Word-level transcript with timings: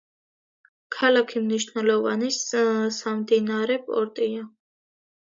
ქალაქი 0.95 1.43
მნიშვნელოვანი 1.43 2.33
სამდინარე 2.41 3.81
პორტია. 3.87 4.53